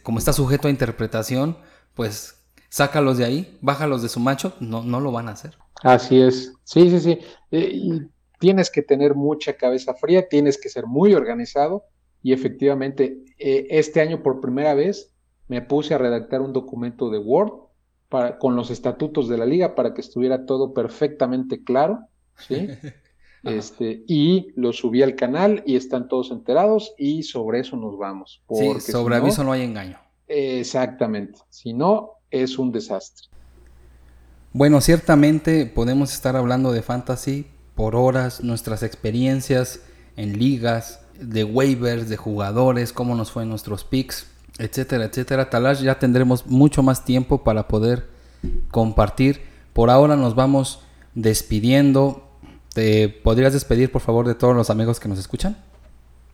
[0.01, 1.57] como está sujeto a interpretación,
[1.95, 2.35] pues
[2.69, 5.57] sácalos de ahí, bájalos de su macho, no, no lo van a hacer.
[5.81, 7.19] Así es, sí, sí, sí.
[7.51, 8.07] Eh,
[8.39, 11.83] tienes que tener mucha cabeza fría, tienes que ser muy organizado
[12.23, 15.13] y efectivamente, eh, este año por primera vez
[15.49, 17.51] me puse a redactar un documento de Word
[18.09, 22.07] para, con los estatutos de la liga para que estuviera todo perfectamente claro,
[22.37, 22.67] ¿sí?
[23.43, 28.41] Este, y lo subí al canal y están todos enterados y sobre eso nos vamos.
[28.49, 29.99] sí, sobre aviso no hay engaño.
[30.29, 33.27] Exactamente, si no, es un desastre.
[34.53, 39.81] Bueno, ciertamente podemos estar hablando de fantasy por horas, nuestras experiencias
[40.15, 45.49] en ligas, de waivers, de jugadores, cómo nos fue nuestros picks, etcétera, etcétera.
[45.49, 48.07] Tal ya tendremos mucho más tiempo para poder
[48.71, 49.41] compartir.
[49.73, 50.81] Por ahora nos vamos
[51.15, 52.23] despidiendo.
[52.73, 55.57] ¿Te podrías despedir, por favor, de todos los amigos que nos escuchan?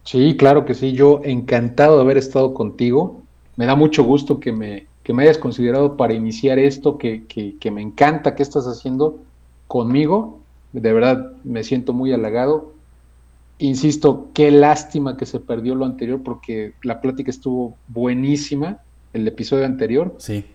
[0.03, 0.93] Sí, claro que sí.
[0.93, 3.21] Yo encantado de haber estado contigo.
[3.57, 7.57] Me da mucho gusto que me, que me hayas considerado para iniciar esto, que, que,
[7.57, 9.19] que me encanta que estás haciendo
[9.67, 10.39] conmigo.
[10.71, 12.73] De verdad, me siento muy halagado
[13.59, 18.79] Insisto, qué lástima que se perdió lo anterior porque la plática estuvo buenísima,
[19.11, 20.15] el episodio anterior.
[20.17, 20.45] Sí.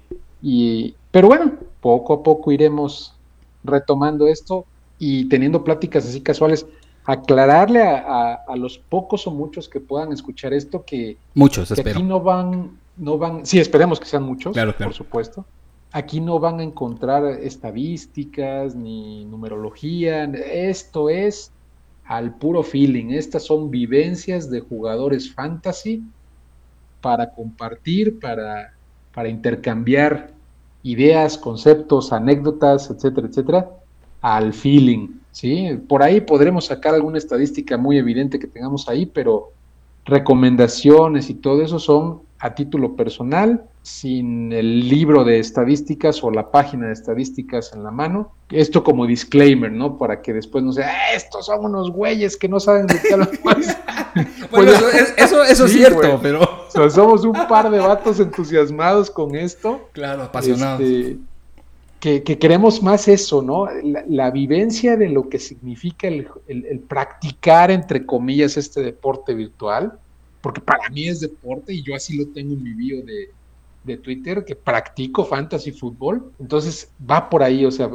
[0.40, 3.14] Y, pero bueno, poco a poco iremos
[3.62, 4.64] retomando esto
[4.98, 6.66] y teniendo pláticas así casuales.
[7.04, 12.20] Aclararle a, los pocos o muchos que puedan escuchar esto que, muchos, que aquí no
[12.20, 15.44] van, no van, sí, esperemos que sean muchos, por supuesto.
[15.92, 20.24] Aquí no van a encontrar estadísticas ni numerología.
[20.24, 21.52] Esto es
[22.06, 23.10] al puro feeling.
[23.10, 26.02] Estas son vivencias de jugadores fantasy
[27.00, 28.74] para compartir, para,
[29.14, 30.30] para intercambiar
[30.82, 33.70] ideas, conceptos, anécdotas, etcétera, etcétera,
[34.20, 35.08] al feeling.
[35.32, 35.80] ¿sí?
[35.88, 39.52] Por ahí podremos sacar alguna estadística muy evidente que tengamos ahí, pero
[40.04, 46.50] recomendaciones y todo eso son a título personal, sin el libro de estadísticas o la
[46.50, 48.32] página de estadísticas en la mano.
[48.50, 49.98] Esto como disclaimer, ¿no?
[49.98, 53.12] Para que después no sea, ah, estos son unos güeyes que no saben de qué
[53.12, 53.36] hablamos.
[54.50, 54.72] bueno,
[55.18, 56.48] eso, eso, es cierto, pero...
[56.88, 59.90] somos un par de vatos entusiasmados con esto.
[59.92, 60.80] Claro, apasionados.
[60.80, 61.18] Este,
[62.00, 63.68] que, queremos más eso, ¿no?
[64.08, 69.98] La, vivencia de lo que significa el, practicar, entre comillas, este deporte virtual,
[70.40, 73.28] porque para mí es deporte y yo así lo tengo en mi bio de,
[73.96, 77.90] Twitter, que practico fantasy fútbol, entonces va por ahí, o sea,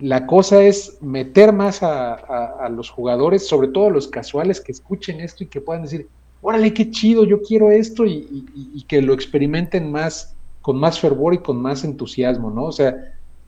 [0.00, 5.20] la cosa es meter más a, los jugadores, sobre todo a los casuales que escuchen
[5.20, 6.06] esto y que puedan decir,
[6.42, 11.34] órale, qué chido, yo quiero esto y, y que lo experimenten más, con más fervor
[11.34, 12.64] y con más entusiasmo, ¿no?
[12.64, 12.94] O sea,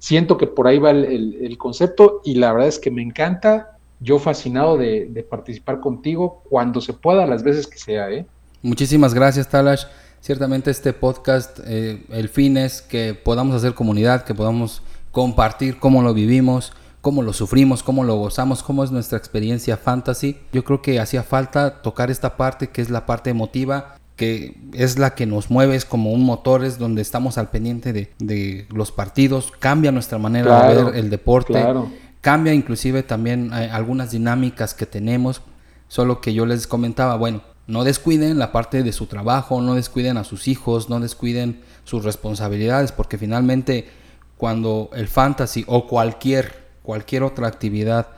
[0.00, 3.76] siento que por ahí va el, concepto y la verdad es que me encanta.
[4.00, 8.10] Yo fascinado de, participar contigo cuando se pueda, las veces que sea.
[8.10, 8.26] ¿eh?
[8.62, 9.84] Muchísimas gracias, Talash.
[10.20, 16.02] Ciertamente este podcast, eh, el fin es que podamos hacer comunidad, que podamos compartir cómo
[16.02, 20.36] lo vivimos, cómo lo sufrimos, cómo lo gozamos, cómo es nuestra experiencia fantasy.
[20.52, 24.98] Yo creo que hacía falta tocar esta parte que es la parte emotiva que es
[24.98, 28.92] la que nos mueve, es como un motor, es donde estamos al pendiente de, los
[28.92, 31.64] partidos, cambia nuestra manera de ver el deporte,
[32.20, 35.40] cambia inclusive también eh, algunas dinámicas que tenemos,
[35.88, 37.40] solo que yo les comentaba, bueno,
[37.70, 42.04] no descuiden la parte de su trabajo, no descuiden a sus hijos, no descuiden sus
[42.04, 43.88] responsabilidades, porque finalmente
[44.36, 48.08] cuando el fantasy o cualquier, cualquier otra actividad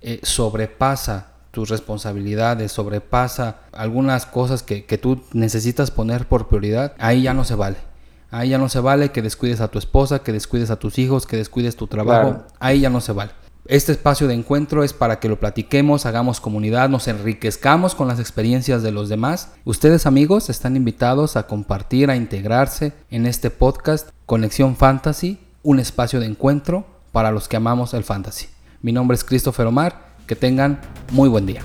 [0.00, 7.34] eh, sobrepasa tus responsabilidades, sobrepasa algunas cosas que, tú necesitas poner por prioridad, ahí ya
[7.34, 7.76] no se vale.
[8.30, 11.26] Ahí ya no se vale que descuides a tu esposa, que descuides a tus hijos,
[11.26, 12.44] que descuides tu trabajo.
[12.60, 13.32] Ahí ya no se vale.
[13.68, 18.18] Este espacio de encuentro es para que lo platiquemos, hagamos comunidad, nos enriquezcamos con las
[18.18, 19.50] experiencias de los demás.
[19.66, 26.18] Ustedes amigos están invitados a compartir, a integrarse en este podcast Conexión Fantasy, un espacio
[26.18, 28.46] de encuentro para los que amamos el fantasy.
[28.80, 30.80] Mi nombre es Christopher Omar que tengan
[31.12, 31.62] muy buen día.